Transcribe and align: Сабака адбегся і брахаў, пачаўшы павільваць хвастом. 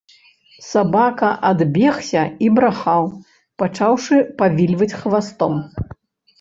Сабака 0.69 1.29
адбегся 1.49 2.23
і 2.47 2.49
брахаў, 2.57 3.03
пачаўшы 3.61 4.15
павільваць 4.43 4.93
хвастом. 4.99 5.53